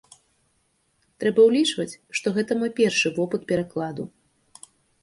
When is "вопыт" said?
3.21-3.41